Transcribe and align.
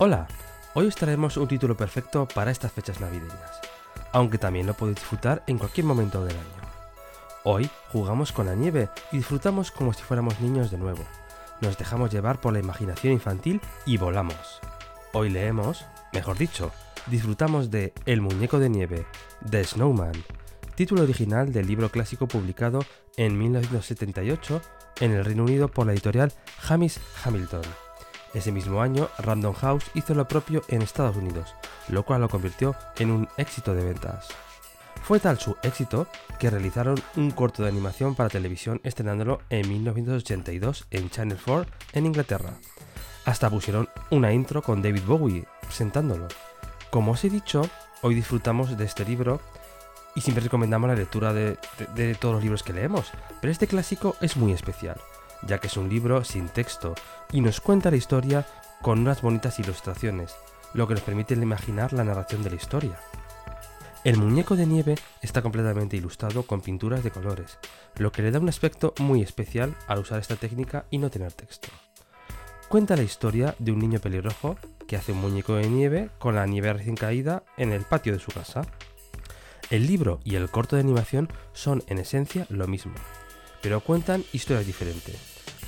Hola, 0.00 0.28
hoy 0.74 0.86
os 0.86 0.94
traemos 0.94 1.36
un 1.38 1.48
título 1.48 1.76
perfecto 1.76 2.28
para 2.32 2.52
estas 2.52 2.70
fechas 2.70 3.00
navideñas, 3.00 3.60
aunque 4.12 4.38
también 4.38 4.64
lo 4.64 4.74
podéis 4.74 4.98
disfrutar 4.98 5.42
en 5.48 5.58
cualquier 5.58 5.86
momento 5.86 6.24
del 6.24 6.36
año. 6.36 6.70
Hoy 7.42 7.68
jugamos 7.90 8.30
con 8.30 8.46
la 8.46 8.54
nieve 8.54 8.90
y 9.10 9.16
disfrutamos 9.16 9.72
como 9.72 9.92
si 9.92 10.04
fuéramos 10.04 10.38
niños 10.38 10.70
de 10.70 10.78
nuevo. 10.78 11.02
Nos 11.60 11.76
dejamos 11.78 12.12
llevar 12.12 12.40
por 12.40 12.52
la 12.52 12.60
imaginación 12.60 13.12
infantil 13.12 13.60
y 13.86 13.96
volamos. 13.96 14.60
Hoy 15.12 15.30
leemos, 15.30 15.84
mejor 16.12 16.38
dicho, 16.38 16.70
disfrutamos 17.08 17.72
de 17.72 17.92
El 18.06 18.20
muñeco 18.20 18.60
de 18.60 18.68
nieve, 18.68 19.04
The 19.50 19.64
Snowman, 19.64 20.12
título 20.76 21.02
original 21.02 21.52
del 21.52 21.66
libro 21.66 21.90
clásico 21.90 22.28
publicado 22.28 22.84
en 23.16 23.36
1978 23.36 24.62
en 25.00 25.10
el 25.10 25.24
Reino 25.24 25.42
Unido 25.42 25.66
por 25.66 25.86
la 25.86 25.92
editorial 25.92 26.32
Hamish 26.68 27.00
Hamilton. 27.24 27.87
Ese 28.34 28.52
mismo 28.52 28.82
año, 28.82 29.08
Random 29.18 29.54
House 29.54 29.84
hizo 29.94 30.14
lo 30.14 30.28
propio 30.28 30.62
en 30.68 30.82
Estados 30.82 31.16
Unidos, 31.16 31.54
lo 31.88 32.04
cual 32.04 32.20
lo 32.20 32.28
convirtió 32.28 32.74
en 32.98 33.10
un 33.10 33.28
éxito 33.36 33.74
de 33.74 33.84
ventas. 33.84 34.28
Fue 35.02 35.20
tal 35.20 35.38
su 35.38 35.56
éxito 35.62 36.06
que 36.38 36.50
realizaron 36.50 37.00
un 37.16 37.30
corto 37.30 37.62
de 37.62 37.70
animación 37.70 38.14
para 38.14 38.28
televisión 38.28 38.80
estrenándolo 38.84 39.40
en 39.48 39.68
1982 39.68 40.86
en 40.90 41.08
Channel 41.08 41.38
4 41.42 41.72
en 41.94 42.06
Inglaterra. 42.06 42.52
Hasta 43.24 43.50
pusieron 43.50 43.88
una 44.10 44.32
intro 44.32 44.62
con 44.62 44.82
David 44.82 45.04
Bowie 45.06 45.46
presentándolo. 45.62 46.28
Como 46.90 47.12
os 47.12 47.24
he 47.24 47.30
dicho, 47.30 47.62
hoy 48.02 48.14
disfrutamos 48.14 48.76
de 48.76 48.84
este 48.84 49.04
libro 49.04 49.40
y 50.14 50.20
siempre 50.20 50.44
recomendamos 50.44 50.88
la 50.88 50.96
lectura 50.96 51.32
de, 51.32 51.56
todos 52.20 52.34
los 52.34 52.42
libros 52.42 52.62
que 52.62 52.72
leemos, 52.72 53.10
pero 53.40 53.52
este 53.52 53.66
clásico 53.66 54.16
es 54.20 54.36
muy 54.36 54.52
especial, 54.52 55.00
ya 55.42 55.58
que 55.58 55.66
es 55.68 55.76
un 55.76 55.88
libro 55.88 56.24
sin 56.24 56.48
texto 56.48 56.94
y 57.32 57.40
nos 57.40 57.60
cuenta 57.60 57.90
la 57.90 57.96
historia 57.96 58.46
con 58.82 59.00
unas 59.00 59.22
bonitas 59.22 59.58
ilustraciones, 59.58 60.34
lo 60.74 60.86
que 60.86 60.94
nos 60.94 61.02
permite 61.02 61.34
imaginar 61.34 61.92
la 61.92 62.04
narración 62.04 62.42
de 62.42 62.50
la 62.50 62.56
historia. 62.56 62.98
El 64.04 64.16
muñeco 64.16 64.54
de 64.54 64.66
nieve 64.66 64.94
está 65.22 65.42
completamente 65.42 65.96
ilustrado 65.96 66.44
con 66.44 66.60
pinturas 66.60 67.02
de 67.02 67.10
colores, 67.10 67.58
lo 67.96 68.12
que 68.12 68.22
le 68.22 68.30
da 68.30 68.38
un 68.38 68.48
aspecto 68.48 68.94
muy 69.00 69.22
especial 69.22 69.74
al 69.88 69.98
usar 69.98 70.20
esta 70.20 70.36
técnica 70.36 70.86
y 70.90 70.98
no 70.98 71.10
tener 71.10 71.32
texto. 71.32 71.68
Cuenta 72.68 72.96
la 72.96 73.02
historia 73.02 73.54
de 73.58 73.72
un 73.72 73.80
niño 73.80 73.98
pelirrojo 73.98 74.56
que 74.86 74.96
hace 74.96 75.12
un 75.12 75.20
muñeco 75.20 75.54
de 75.54 75.68
nieve 75.68 76.10
con 76.18 76.36
la 76.36 76.46
nieve 76.46 76.72
recién 76.72 76.96
caída 76.96 77.42
en 77.56 77.72
el 77.72 77.82
patio 77.82 78.12
de 78.12 78.18
su 78.18 78.30
casa. 78.30 78.62
El 79.70 79.86
libro 79.86 80.20
y 80.22 80.36
el 80.36 80.48
corto 80.48 80.76
de 80.76 80.82
animación 80.82 81.28
son 81.52 81.82
en 81.88 81.98
esencia 81.98 82.46
lo 82.50 82.66
mismo, 82.66 82.94
pero 83.60 83.80
cuentan 83.80 84.24
historias 84.32 84.66
diferentes. 84.66 85.16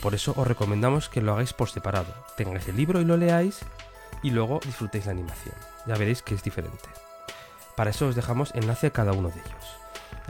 Por 0.00 0.14
eso 0.14 0.32
os 0.36 0.46
recomendamos 0.46 1.08
que 1.08 1.20
lo 1.20 1.32
hagáis 1.32 1.52
por 1.52 1.68
separado, 1.68 2.14
tengáis 2.36 2.66
el 2.68 2.76
libro 2.76 3.00
y 3.00 3.04
lo 3.04 3.16
leáis 3.16 3.60
y 4.22 4.30
luego 4.30 4.60
disfrutéis 4.64 5.06
la 5.06 5.12
animación. 5.12 5.54
Ya 5.86 5.96
veréis 5.96 6.22
que 6.22 6.34
es 6.34 6.42
diferente. 6.42 6.88
Para 7.76 7.90
eso 7.90 8.08
os 8.08 8.16
dejamos 8.16 8.54
enlace 8.54 8.88
a 8.88 8.92
cada 8.92 9.12
uno 9.12 9.28
de 9.28 9.40
ellos. 9.40 9.76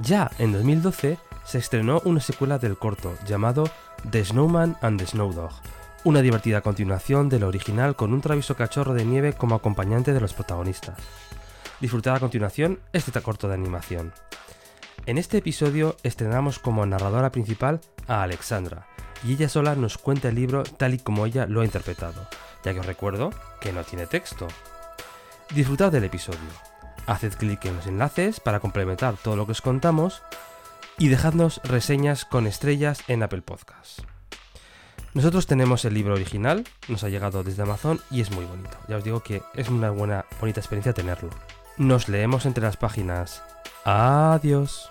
Ya 0.03 0.31
en 0.39 0.53
2012 0.53 1.19
se 1.45 1.59
estrenó 1.59 2.01
una 2.05 2.21
secuela 2.21 2.59
del 2.59 2.79
corto 2.79 3.17
llamado 3.27 3.69
The 4.09 4.25
Snowman 4.25 4.77
and 4.83 4.99
the 4.99 5.07
Snow 5.07 5.33
Dog, 5.33 5.53
una 6.05 6.23
divertida 6.23 6.61
continuación 6.61 7.29
del 7.29 7.45
original 7.45 7.97
con 7.97 8.13
un 8.13 8.21
travieso 8.21 8.57
cachorro 8.57 8.95
de 8.95 9.05
nieve 9.05 9.33
como 9.35 9.55
acompañante 9.55 10.13
de 10.13 10.21
los 10.21 10.33
protagonistas. 10.33 10.97
Disfrutad 11.81 12.17
a 12.17 12.21
continuación 12.21 12.79
este 12.93 13.19
corto 13.21 13.49
de 13.49 13.55
animación. 13.55 14.13
En 15.07 15.19
este 15.19 15.39
episodio 15.39 15.97
estrenamos 16.03 16.59
como 16.59 16.85
narradora 16.85 17.33
principal 17.33 17.81
a 18.07 18.23
Alexandra, 18.23 18.87
y 19.25 19.33
ella 19.33 19.49
sola 19.49 19.75
nos 19.75 19.99
cuenta 19.99 20.29
el 20.29 20.35
libro 20.35 20.63
tal 20.63 20.95
y 20.95 20.99
como 20.99 21.27
ella 21.27 21.47
lo 21.47 21.63
ha 21.63 21.65
interpretado, 21.65 22.29
ya 22.65 22.75
que 22.75 22.81
os 22.81 22.87
recuerdo 22.87 23.31
que 23.61 23.73
no 23.73 23.83
tiene 23.83 24.07
texto. 24.07 24.47
Disfrutad 25.55 25.91
del 25.91 26.05
episodio. 26.05 26.39
Haced 27.07 27.35
clic 27.35 27.65
en 27.65 27.77
los 27.77 27.87
enlaces 27.87 28.41
para 28.41 28.61
complementar 28.61 29.17
todo 29.17 29.37
lo 29.37 29.47
que 29.47 29.53
os 29.53 29.63
contamos 29.63 30.23
y 30.99 31.09
dejadnos 31.09 31.61
reseñas 31.65 32.25
con 32.25 32.47
estrellas 32.47 33.03
en 33.09 33.23
Apple 33.23 33.43
Podcasts. 33.43 34.05
Nosotros 35.13 35.47
tenemos 35.47 35.85
el 35.85 35.95
libro 35.95 36.15
original, 36.15 36.63
nos 36.87 37.03
ha 37.03 37.09
llegado 37.09 37.43
desde 37.43 37.63
Amazon 37.63 38.01
y 38.11 38.21
es 38.21 38.31
muy 38.31 38.45
bonito. 38.45 38.77
Ya 38.87 38.99
os 38.99 39.03
digo 39.03 39.21
que 39.21 39.43
es 39.55 39.69
una 39.71 39.91
buena, 39.91 40.27
bonita 40.41 40.61
experiencia 40.61 40.93
tenerlo. 40.93 41.31
Nos 41.79 42.09
leemos 42.09 42.47
entre 42.47 42.63
las 42.63 42.77
páginas. 42.77 43.43
Adiós. 43.85 44.91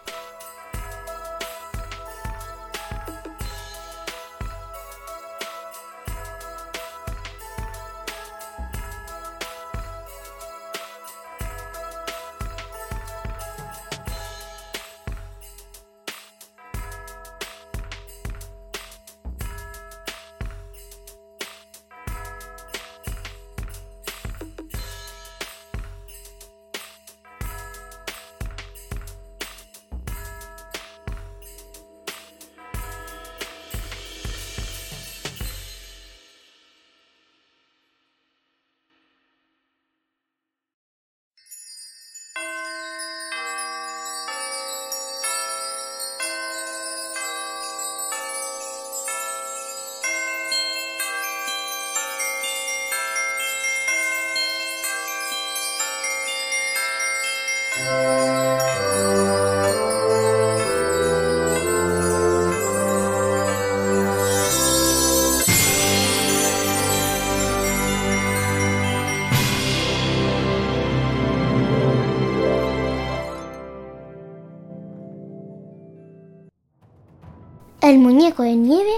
El 77.82 77.98
muñeco 77.98 78.44
de 78.44 78.56
nieve 78.56 78.94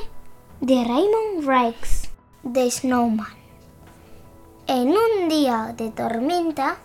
de 0.59 0.83
Raymond 0.83 1.45
Rex 1.45 2.09
de 2.43 2.69
Snowman. 2.69 3.37
En 4.67 4.89
un 4.89 5.29
día 5.29 5.73
de 5.77 5.91
tormenta, 5.91 6.77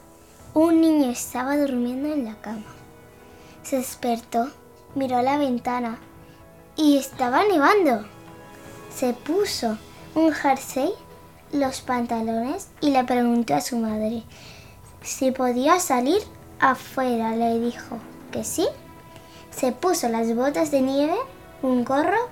un 0.57 0.81
niño 0.81 1.11
estaba 1.11 1.59
durmiendo 1.59 2.11
en 2.11 2.25
la 2.25 2.35
cama. 2.37 2.65
Se 3.63 3.77
despertó, 3.77 4.49
miró 4.95 5.19
a 5.19 5.23
la 5.23 5.37
ventana 5.37 5.99
y 6.77 6.97
estaba 6.97 7.45
nevando. 7.45 8.07
Se 8.91 9.13
puso 9.13 9.77
un 10.15 10.33
jersey, 10.33 10.95
los 11.53 11.83
pantalones 11.83 12.69
y 12.81 12.89
le 12.89 13.05
preguntó 13.05 13.55
a 13.55 13.61
su 13.61 13.77
madre 13.77 14.23
si 15.03 15.31
podía 15.31 15.79
salir 15.79 16.23
afuera. 16.59 17.37
Le 17.37 17.61
dijo 17.61 17.99
que 18.33 18.43
sí. 18.43 18.67
Se 19.51 19.73
puso 19.73 20.09
las 20.09 20.35
botas 20.35 20.71
de 20.71 20.81
nieve, 20.81 21.17
un 21.61 21.85
gorro 21.85 22.31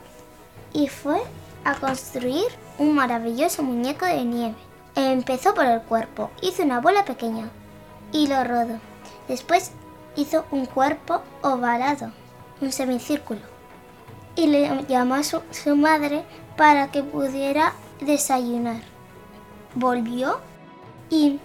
y 0.73 0.89
fue 0.89 1.21
a 1.67 1.75
construir 1.75 2.47
un 2.79 2.95
maravilloso 2.95 3.63
muñeco 3.63 4.07
de 4.07 4.25
nieve. 4.25 4.57
Empezó 4.97 5.53
por 5.53 5.67
el 5.67 5.83
cuerpo, 5.83 6.31
hizo 6.41 6.63
una 6.63 6.81
bola 6.81 7.05
pequeña 7.05 7.51
y 8.15 8.29
lo 8.29 8.43
rodó. 8.45 8.79
Después 9.29 9.73
hizo 10.17 10.47
un 10.51 10.65
cuerpo 10.65 11.21
ovalado, 11.43 12.13
un 12.63 12.73
semicírculo. 12.73 13.41
y 14.37 14.49
le 14.49 14.85
llamó 14.89 15.15
a 15.15 15.23
su, 15.23 15.43
su 15.53 15.77
madre 15.77 16.25
para 16.57 16.91
que 16.91 17.03
pudiera 17.05 17.73
desayunar. 18.01 18.81
Volvió 19.77 20.41
y 21.09 21.39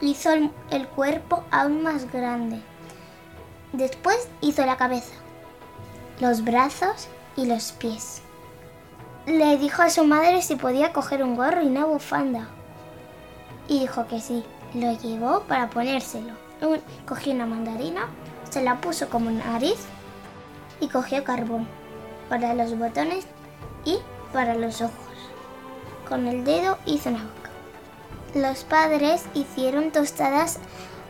hizo 0.00 0.30
el, 0.32 0.50
el 0.70 0.86
cuerpo 0.86 1.44
aún 1.50 1.82
más 1.82 2.10
grande. 2.12 2.60
Después 3.72 4.28
hizo 4.40 4.64
la 4.66 4.76
cabeza, 4.76 5.14
los 6.20 6.44
brazos 6.44 7.08
y 7.36 7.46
los 7.46 7.72
pies. 7.72 8.22
Le 9.26 9.56
dijo 9.58 9.82
a 9.82 9.90
su 9.90 10.04
madre 10.04 10.40
si 10.42 10.54
podía 10.54 10.92
coger 10.92 11.24
un 11.24 11.34
gorro 11.34 11.62
y 11.62 11.66
una 11.66 11.84
bufanda. 11.86 12.48
Y 13.66 13.80
dijo 13.80 14.06
que 14.06 14.20
sí. 14.20 14.44
Lo 14.74 14.92
llevó 14.92 15.40
para 15.40 15.70
ponérselo. 15.70 16.34
Cogió 17.06 17.32
una 17.32 17.46
mandarina, 17.46 18.08
se 18.50 18.62
la 18.62 18.80
puso 18.80 19.08
como 19.08 19.30
nariz 19.30 19.78
y 20.80 20.88
cogió 20.88 21.24
carbón 21.24 21.66
para 22.28 22.54
los 22.54 22.76
botones 22.76 23.26
y 23.84 23.98
para 24.32 24.54
los 24.54 24.82
ojos. 24.82 24.92
Con 26.08 26.26
el 26.26 26.44
dedo 26.44 26.78
hizo 26.84 27.10
una 27.10 27.22
boca. 27.22 27.50
Los 28.34 28.64
padres 28.64 29.24
hicieron 29.34 29.90
tostadas 29.90 30.58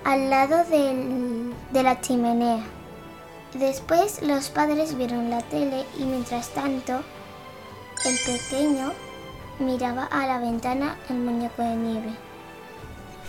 al 0.04 0.30
lado 0.30 0.64
de 0.64 1.82
la 1.82 2.00
chimenea. 2.00 2.62
Después 3.54 4.22
los 4.22 4.50
padres 4.50 4.96
vieron 4.96 5.30
la 5.30 5.40
tele 5.40 5.84
y 5.98 6.04
mientras 6.04 6.50
tanto 6.50 7.00
el 8.04 8.16
pequeño 8.24 8.92
miraba 9.58 10.04
a 10.04 10.26
la 10.26 10.38
ventana 10.38 10.96
el 11.08 11.16
muñeco 11.16 11.62
de 11.62 11.74
nieve. 11.74 12.27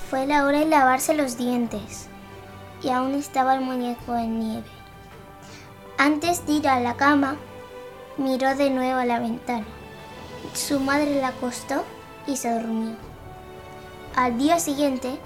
Fue 0.10 0.26
la 0.26 0.44
hora 0.46 0.58
de 0.58 0.66
lavarse 0.66 1.14
los 1.14 1.38
dientes 1.38 2.08
y 2.82 2.90
aún 2.90 3.14
estaba 3.14 3.54
el 3.54 3.62
muñeco 3.62 4.14
de 4.14 4.26
nieve. 4.26 4.66
Antes 6.00 6.48
de 6.48 6.54
ir 6.54 6.68
a 6.68 6.80
la 6.80 6.96
cama, 6.96 7.36
miró 8.18 8.56
de 8.56 8.72
nuevo 8.72 9.00
a 9.00 9.06
la 9.06 9.20
ventana. 9.20 9.68
Su 10.56 10.80
madre 10.80 11.22
la 11.22 11.28
acostó 11.28 11.84
y 12.26 12.38
se 12.38 12.52
durmió. 12.52 12.96
Al 14.16 14.40
día 14.40 14.58
siguiente, 14.58 15.20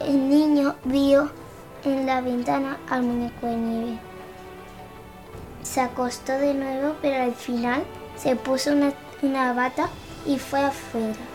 el 0.00 0.30
niño 0.30 0.76
vio 0.84 1.30
en 1.84 2.06
la 2.06 2.22
ventana 2.22 2.78
al 2.88 3.02
muñeco 3.02 3.46
de 3.46 3.56
nieve. 3.56 3.98
Se 5.62 5.82
acostó 5.82 6.32
de 6.32 6.54
nuevo, 6.54 6.96
pero 7.02 7.22
al 7.22 7.34
final 7.34 7.84
se 8.16 8.36
puso 8.36 8.72
una, 8.72 8.94
una 9.20 9.52
bata 9.52 9.90
y 10.24 10.38
fue 10.38 10.64
afuera. 10.64 11.33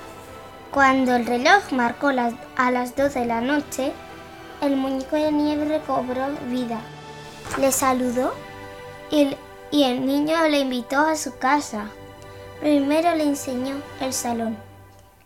Cuando 0.72 1.16
el 1.16 1.26
reloj 1.26 1.72
marcó 1.72 2.12
las- 2.12 2.34
a 2.56 2.72
las 2.72 2.96
12 2.96 3.20
de 3.22 3.26
la 3.26 3.42
noche, 3.42 3.92
el 4.62 4.76
muñeco 4.76 5.16
de 5.16 5.32
nieve 5.32 5.66
recobró 5.66 6.28
vida. 6.50 6.80
Le 7.58 7.72
saludó 7.72 8.34
y 9.10 9.22
el, 9.22 9.38
y 9.72 9.84
el 9.84 10.06
niño 10.06 10.38
le 10.48 10.60
invitó 10.60 11.00
a 11.00 11.16
su 11.16 11.38
casa. 11.40 11.86
Primero 12.60 13.16
le 13.16 13.24
enseñó 13.24 13.76
el 14.02 14.14
salón, 14.14 14.58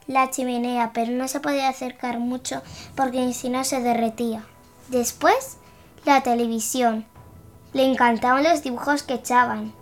la 0.08 0.30
chimenea, 0.30 0.92
pero 0.94 1.12
no 1.12 1.28
se 1.28 1.40
podía 1.40 1.68
acercar 1.68 2.20
mucho 2.20 2.62
porque 2.96 3.34
si 3.34 3.50
no 3.50 3.64
se 3.64 3.82
derretía. 3.82 4.44
Después, 4.90 5.58
la 6.06 6.22
televisión. 6.22 7.06
Le 7.74 7.84
encantaban 7.84 8.44
los 8.44 8.62
dibujos 8.62 9.02
que 9.02 9.16
echaban. 9.16 9.74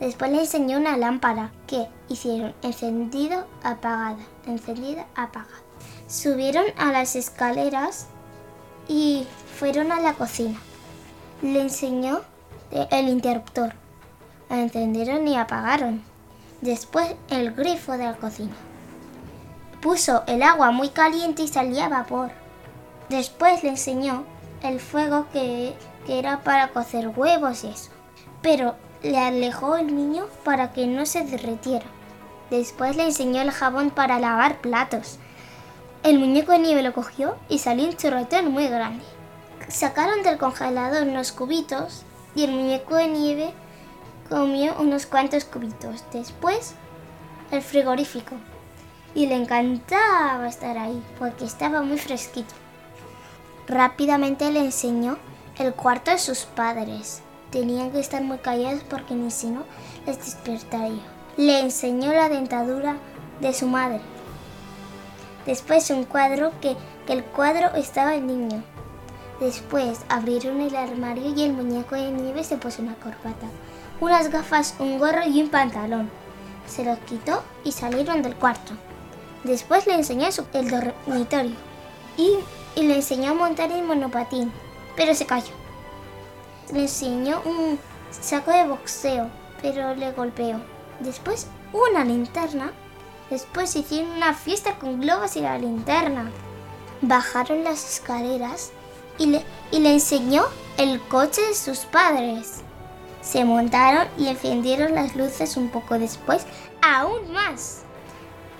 Después 0.00 0.30
le 0.32 0.40
enseñó 0.40 0.78
una 0.78 0.96
lámpara 0.96 1.52
que 1.66 1.86
hicieron 2.08 2.54
encendido, 2.62 3.46
apagada, 3.62 4.18
encendida, 4.46 5.06
apagada. 5.14 5.62
Subieron 6.08 6.64
a 6.76 6.92
las 6.92 7.16
escaleras 7.16 8.06
y 8.88 9.26
fueron 9.58 9.92
a 9.92 10.00
la 10.00 10.14
cocina. 10.14 10.58
Le 11.42 11.60
enseñó 11.60 12.22
el 12.70 13.08
interruptor. 13.08 13.72
Encendieron 14.50 15.26
y 15.26 15.36
apagaron. 15.36 16.02
Después 16.60 17.14
el 17.30 17.52
grifo 17.52 17.92
de 17.92 18.04
la 18.04 18.16
cocina. 18.16 18.54
Puso 19.80 20.24
el 20.26 20.42
agua 20.42 20.70
muy 20.70 20.88
caliente 20.88 21.42
y 21.42 21.48
salía 21.48 21.88
vapor. 21.88 22.30
Después 23.08 23.62
le 23.62 23.70
enseñó 23.70 24.24
el 24.62 24.80
fuego 24.80 25.26
que, 25.32 25.74
que 26.06 26.18
era 26.18 26.42
para 26.42 26.68
cocer 26.68 27.08
huevos 27.08 27.64
y 27.64 27.68
eso. 27.68 27.90
Pero 28.42 28.76
le 29.04 29.18
alejó 29.18 29.76
el 29.76 29.94
niño 29.94 30.26
para 30.44 30.72
que 30.72 30.86
no 30.86 31.04
se 31.04 31.24
derretiera. 31.24 31.84
Después 32.50 32.96
le 32.96 33.04
enseñó 33.04 33.42
el 33.42 33.50
jabón 33.50 33.90
para 33.90 34.18
lavar 34.18 34.62
platos. 34.62 35.18
El 36.02 36.18
muñeco 36.18 36.52
de 36.52 36.58
nieve 36.60 36.82
lo 36.82 36.94
cogió 36.94 37.36
y 37.50 37.58
salió 37.58 37.86
un 37.86 37.96
chorretón 37.96 38.50
muy 38.50 38.66
grande. 38.66 39.04
Sacaron 39.68 40.22
del 40.22 40.38
congelador 40.38 41.06
unos 41.06 41.32
cubitos 41.32 42.02
y 42.34 42.44
el 42.44 42.52
muñeco 42.52 42.96
de 42.96 43.08
nieve 43.08 43.52
comió 44.30 44.74
unos 44.80 45.04
cuantos 45.04 45.44
cubitos. 45.44 46.02
Después, 46.10 46.74
el 47.50 47.60
frigorífico. 47.60 48.36
Y 49.14 49.26
le 49.26 49.36
encantaba 49.36 50.48
estar 50.48 50.78
ahí 50.78 51.02
porque 51.18 51.44
estaba 51.44 51.82
muy 51.82 51.98
fresquito. 51.98 52.54
Rápidamente 53.68 54.50
le 54.50 54.60
enseñó 54.60 55.18
el 55.58 55.74
cuarto 55.74 56.10
de 56.10 56.18
sus 56.18 56.46
padres. 56.46 57.22
Tenían 57.54 57.92
que 57.92 58.00
estar 58.00 58.20
muy 58.20 58.38
callados 58.38 58.82
porque 58.90 59.14
ni 59.14 59.30
si 59.30 59.46
no 59.46 59.62
les 60.06 60.18
despertaría. 60.18 61.04
Le 61.36 61.60
enseñó 61.60 62.12
la 62.12 62.28
dentadura 62.28 62.96
de 63.40 63.54
su 63.54 63.68
madre. 63.68 64.00
Después 65.46 65.88
un 65.90 66.02
cuadro 66.02 66.50
que, 66.60 66.76
que 67.06 67.12
el 67.12 67.22
cuadro 67.22 67.72
estaba 67.76 68.16
el 68.16 68.26
niño. 68.26 68.64
Después 69.38 70.00
abrieron 70.08 70.60
el 70.62 70.74
armario 70.74 71.32
y 71.32 71.44
el 71.44 71.52
muñeco 71.52 71.94
de 71.94 72.10
nieve 72.10 72.42
se 72.42 72.56
puso 72.56 72.82
una 72.82 72.96
corbata, 72.96 73.46
unas 74.00 74.32
gafas, 74.32 74.74
un 74.80 74.98
gorro 74.98 75.24
y 75.24 75.40
un 75.40 75.48
pantalón. 75.48 76.10
Se 76.66 76.84
los 76.84 76.98
quitó 76.98 77.44
y 77.62 77.70
salieron 77.70 78.22
del 78.22 78.34
cuarto. 78.34 78.72
Después 79.44 79.86
le 79.86 79.94
enseñó 79.94 80.26
el 80.54 80.70
dormitorio 80.70 81.54
y, 82.16 82.30
y 82.74 82.82
le 82.82 82.96
enseñó 82.96 83.30
a 83.30 83.34
montar 83.34 83.70
el 83.70 83.84
monopatín, 83.84 84.50
pero 84.96 85.14
se 85.14 85.24
cayó. 85.24 85.63
Le 86.72 86.82
enseñó 86.82 87.42
un 87.44 87.78
saco 88.10 88.50
de 88.50 88.66
boxeo, 88.66 89.28
pero 89.60 89.94
le 89.94 90.12
golpeó. 90.12 90.60
Después 91.00 91.46
una 91.72 92.04
linterna. 92.04 92.72
Después 93.30 93.74
hicieron 93.74 94.12
una 94.12 94.34
fiesta 94.34 94.78
con 94.78 95.00
globos 95.00 95.36
y 95.36 95.40
la 95.40 95.58
linterna. 95.58 96.30
Bajaron 97.00 97.64
las 97.64 97.94
escaleras 97.94 98.70
y 99.18 99.26
le, 99.26 99.44
y 99.70 99.80
le 99.80 99.94
enseñó 99.94 100.44
el 100.76 101.00
coche 101.00 101.42
de 101.42 101.54
sus 101.54 101.80
padres. 101.80 102.62
Se 103.22 103.44
montaron 103.44 104.06
y 104.18 104.28
encendieron 104.28 104.94
las 104.94 105.16
luces 105.16 105.56
un 105.56 105.70
poco 105.70 105.98
después, 105.98 106.46
aún 106.82 107.32
más. 107.32 107.82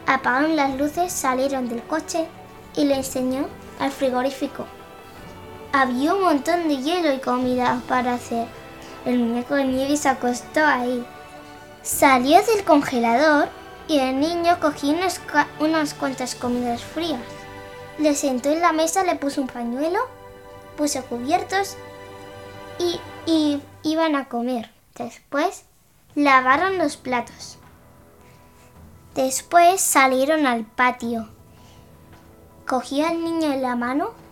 Apagaron 0.07 0.57
las 0.57 0.77
luces, 0.77 1.13
salieron 1.13 1.69
del 1.69 1.83
coche 1.83 2.27
y 2.75 2.85
le 2.85 2.97
enseñó 2.97 3.47
al 3.79 3.91
frigorífico. 3.93 4.67
Había 5.77 6.15
un 6.15 6.23
montón 6.23 6.69
de 6.69 6.77
hielo 6.77 7.13
y 7.13 7.19
comida 7.19 7.83
para 7.89 8.15
hacer. 8.15 8.47
El 9.05 9.19
muñeco 9.19 9.57
de 9.57 9.65
nieve 9.65 9.97
se 9.97 10.09
acostó 10.09 10.65
ahí. 10.65 11.05
Salió 11.83 12.41
del 12.45 12.65
congelador 12.65 13.49
y 13.89 13.99
el 13.99 14.21
niño 14.21 14.61
cogió 14.61 14.91
unas, 14.91 15.21
unas 15.59 15.95
cuantas 15.95 16.37
comidas 16.37 16.81
frías. 16.81 17.19
Le 17.99 18.15
sentó 18.15 18.53
en 18.53 18.61
la 18.61 18.71
mesa, 18.71 19.03
le 19.03 19.17
puso 19.17 19.41
un 19.41 19.49
pañuelo, 19.49 19.99
puso 20.77 21.05
cubiertos 21.07 21.77
y, 22.79 23.01
y 23.27 23.61
iban 23.83 24.15
a 24.15 24.29
comer. 24.29 24.71
Después 24.95 25.65
lavaron 26.15 26.79
los 26.79 26.97
platos. 26.97 27.59
Después 29.17 29.81
salieron 29.81 30.47
al 30.47 30.67
patio. 30.67 31.31
Cogió 32.65 33.09
al 33.09 33.25
niño 33.25 33.53
en 33.53 33.63
la 33.63 33.75
mano 33.75 34.23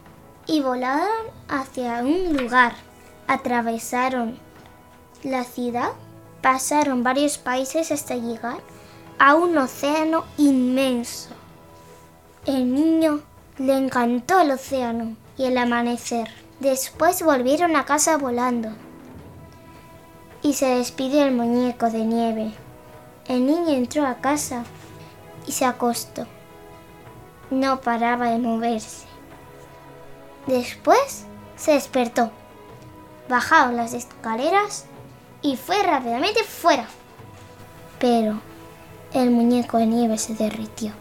y 0.46 0.61
volaron 0.61 1.26
hacia 1.49 2.02
un 2.02 2.37
lugar. 2.37 2.75
Atravesaron 3.26 4.38
la 5.22 5.44
ciudad, 5.44 5.92
pasaron 6.40 7.02
varios 7.02 7.38
países 7.38 7.92
hasta 7.92 8.16
llegar 8.16 8.58
a 9.18 9.34
un 9.34 9.56
océano 9.56 10.25
inmenso. 10.37 11.30
El 12.44 12.75
niño 12.75 13.20
le 13.58 13.76
encantó 13.76 14.40
el 14.40 14.50
océano 14.50 15.16
y 15.37 15.44
el 15.44 15.56
amanecer. 15.58 16.28
Después 16.58 17.22
volvieron 17.22 17.76
a 17.76 17.84
casa 17.84 18.16
volando. 18.16 18.70
Y 20.42 20.54
se 20.54 20.66
despidió 20.66 21.25
el 21.25 21.34
muñeco 21.34 21.88
de 21.88 22.04
nieve. 22.04 22.52
El 23.28 23.46
niño 23.46 23.70
entró 23.70 24.04
a 24.06 24.16
casa 24.16 24.64
y 25.46 25.52
se 25.52 25.64
acostó. 25.64 26.26
No 27.50 27.80
paraba 27.80 28.30
de 28.30 28.38
moverse. 28.38 29.12
Después 30.46 31.25
se 31.56 31.72
despertó. 31.72 32.30
Bajaron 33.28 33.76
las 33.76 33.94
escaleras 33.94 34.87
y 35.40 35.56
fue 35.56 35.82
rápidamente 35.82 36.42
fuera. 36.42 36.87
Pero 38.00 38.40
el 39.12 39.30
muñeco 39.30 39.78
de 39.78 39.87
nieve 39.87 40.18
se 40.18 40.34
derritió. 40.34 40.92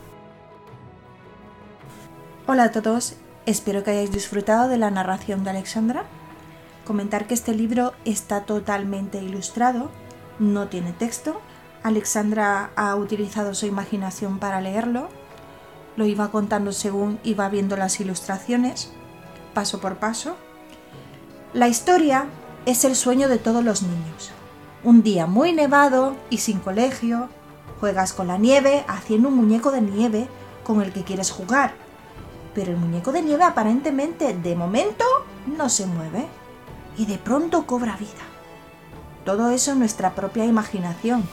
Hola 2.47 2.65
a 2.65 2.71
todos, 2.71 3.15
espero 3.45 3.83
que 3.83 3.91
hayáis 3.91 4.11
disfrutado 4.11 4.67
de 4.67 4.77
la 4.77 4.91
narración 4.91 5.43
de 5.43 5.51
Alexandra. 5.51 6.03
Comentar 6.85 7.25
que 7.25 7.33
este 7.33 7.55
libro 7.55 7.93
está 8.05 8.41
totalmente 8.41 9.19
ilustrado, 9.19 9.89
No 10.39 10.67
tiene 10.67 10.91
texto. 10.91 11.39
Alexandra 11.83 12.71
ha 12.75 12.95
utilizado 12.95 13.53
su 13.53 13.65
imaginación 13.65 14.39
para 14.39 14.61
leerlo. 14.61 15.09
Lo 15.95 16.05
iba 16.05 16.31
contando 16.31 16.71
según 16.71 17.19
iba 17.23 17.47
viendo 17.49 17.77
las 17.77 17.99
ilustraciones, 17.99 18.91
paso 19.53 19.79
por 19.79 19.97
paso. 19.97 20.35
La 21.53 21.67
historia 21.67 22.25
es 22.65 22.85
el 22.85 22.95
sueño 22.95 23.27
de 23.27 23.37
todos 23.37 23.63
los 23.63 23.83
niños. 23.83 24.31
Un 24.83 25.03
día 25.03 25.27
muy 25.27 25.53
nevado 25.53 26.15
y 26.29 26.39
sin 26.39 26.59
colegio, 26.59 27.29
juegas 27.79 28.13
con 28.13 28.27
la 28.27 28.37
nieve 28.37 28.85
haciendo 28.87 29.29
un 29.29 29.35
muñeco 29.35 29.71
de 29.71 29.81
nieve 29.81 30.27
con 30.63 30.81
el 30.81 30.91
que 30.93 31.03
quieres 31.03 31.31
jugar. 31.31 31.73
Pero 32.53 32.71
el 32.71 32.77
muñeco 32.77 33.11
de 33.11 33.21
nieve 33.21 33.43
aparentemente 33.43 34.33
de 34.33 34.55
momento 34.55 35.05
no 35.45 35.69
se 35.69 35.85
mueve 35.85 36.27
y 36.97 37.05
de 37.05 37.17
pronto 37.17 37.65
cobra 37.65 37.97
vida. 37.97 38.09
Todo 39.25 39.49
eso 39.49 39.71
en 39.71 39.79
nuestra 39.79 40.15
propia 40.15 40.45
imaginación, 40.45 41.23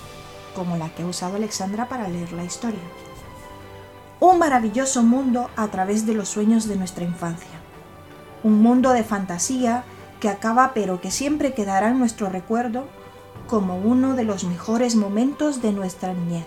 como 0.55 0.77
la 0.77 0.89
que 0.91 1.03
ha 1.03 1.07
usado 1.07 1.37
Alexandra 1.37 1.89
para 1.89 2.09
leer 2.09 2.33
la 2.33 2.45
historia. 2.45 2.81
Un 4.21 4.39
maravilloso 4.39 5.03
mundo 5.03 5.49
a 5.57 5.69
través 5.69 6.05
de 6.07 6.15
los 6.15 6.29
sueños 6.29 6.67
de 6.67 6.77
nuestra 6.77 7.05
infancia. 7.05 7.58
Un 8.43 8.63
mundo 8.63 8.93
de 8.93 9.05
fantasía 9.05 9.85
que 10.21 10.29
acaba 10.29 10.73
pero 10.75 11.01
que 11.01 11.11
siempre 11.11 11.55
quedará 11.55 11.89
en 11.89 11.99
nuestro 11.99 12.29
recuerdo 12.29 12.87
como 13.47 13.77
uno 13.79 14.15
de 14.15 14.25
los 14.25 14.45
mejores 14.45 14.95
momentos 14.97 15.63
de 15.63 15.73
nuestra 15.73 16.13
niñez. 16.13 16.47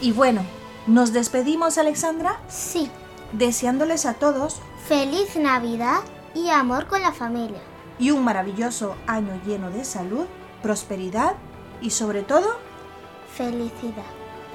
Y 0.00 0.12
bueno, 0.12 0.42
¿nos 0.86 1.12
despedimos 1.12 1.78
Alexandra? 1.78 2.40
Sí. 2.48 2.90
Deseándoles 3.32 4.06
a 4.06 4.14
todos 4.14 4.60
Feliz 4.88 5.36
Navidad 5.36 6.00
y 6.34 6.50
amor 6.50 6.86
con 6.88 7.00
la 7.02 7.12
familia. 7.12 7.60
y 7.98 8.10
un 8.10 8.24
maravilloso 8.24 8.96
año 9.06 9.40
lleno 9.46 9.70
de 9.70 9.84
salud, 9.84 10.26
prosperidad 10.62 11.34
y 11.80 11.90
sobre 11.90 12.22
todo, 12.22 12.48
Felicidad. 13.36 14.04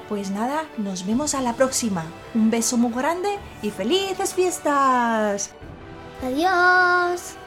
pues 0.08 0.30
nada, 0.30 0.64
nos 0.78 1.06
vemos 1.06 1.34
a 1.34 1.40
la 1.40 1.54
próxima. 1.54 2.04
Un 2.34 2.50
beso 2.50 2.76
muy 2.76 2.92
grande 2.92 3.28
y 3.62 3.70
felices 3.70 4.34
fiestas. 4.34 5.50
Adiós. 6.22 7.39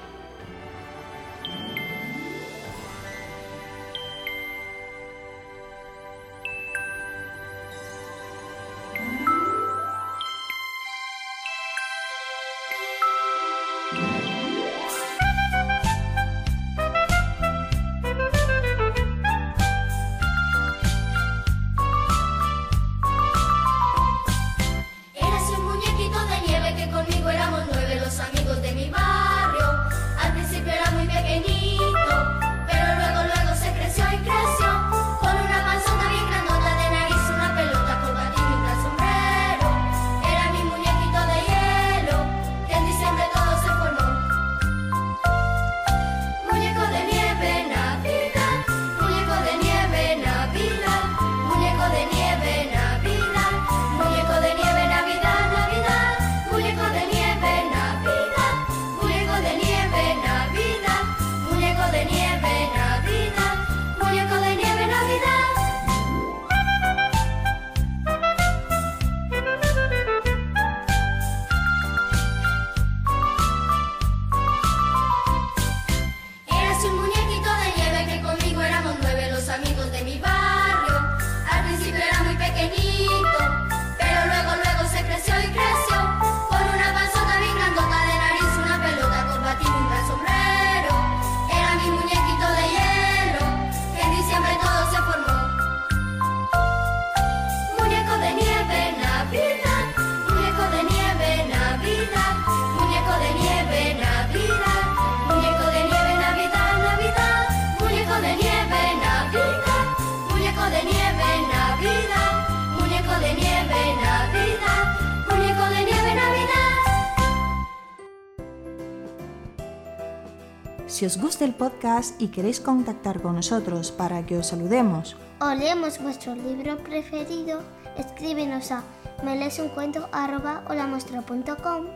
Si 121.03 121.07
os 121.07 121.17
gusta 121.17 121.43
el 121.43 121.53
podcast 121.53 122.22
y 122.22 122.29
queréis 122.29 122.62
contactar 122.62 123.22
con 123.22 123.36
nosotros 123.36 123.91
para 123.91 124.25
que 124.25 124.38
os 124.38 124.48
saludemos 124.48 125.17
O 125.41 125.53
leemos 125.53 126.01
vuestro 126.01 126.33
libro 126.33 126.77
preferido, 126.77 127.60
escríbenos 127.98 128.72
a 128.72 128.83
melesuncuento.com 129.22 131.88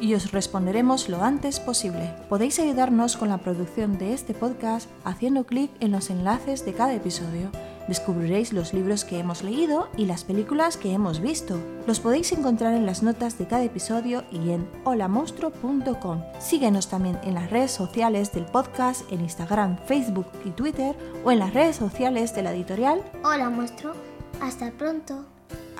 y 0.00 0.14
os 0.14 0.32
responderemos 0.32 1.08
lo 1.08 1.22
antes 1.22 1.60
posible. 1.60 2.12
Podéis 2.28 2.58
ayudarnos 2.58 3.16
con 3.16 3.28
la 3.28 3.38
producción 3.38 3.96
de 3.96 4.12
este 4.12 4.34
podcast 4.34 4.90
haciendo 5.04 5.44
clic 5.44 5.70
en 5.78 5.92
los 5.92 6.10
enlaces 6.10 6.64
de 6.64 6.72
cada 6.72 6.94
episodio. 6.94 7.52
Descubriréis 7.88 8.52
los 8.52 8.74
libros 8.74 9.04
que 9.04 9.18
hemos 9.18 9.42
leído 9.42 9.88
y 9.96 10.04
las 10.04 10.24
películas 10.24 10.76
que 10.76 10.92
hemos 10.92 11.20
visto. 11.20 11.58
Los 11.86 12.00
podéis 12.00 12.30
encontrar 12.32 12.74
en 12.74 12.86
las 12.86 13.02
notas 13.02 13.38
de 13.38 13.46
cada 13.46 13.64
episodio 13.64 14.24
y 14.30 14.50
en 14.50 14.68
holamonstruo.com. 14.84 16.22
Síguenos 16.38 16.88
también 16.88 17.18
en 17.24 17.34
las 17.34 17.50
redes 17.50 17.72
sociales 17.72 18.32
del 18.32 18.44
podcast 18.44 19.10
en 19.10 19.22
Instagram, 19.22 19.78
Facebook 19.86 20.26
y 20.44 20.50
Twitter 20.50 20.94
o 21.24 21.32
en 21.32 21.38
las 21.38 21.54
redes 21.54 21.76
sociales 21.76 22.34
de 22.34 22.42
la 22.42 22.52
editorial. 22.52 23.02
Hola, 23.24 23.48
monstruo. 23.48 23.94
Hasta 24.40 24.70
pronto. 24.70 25.24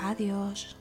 Adiós. 0.01 0.78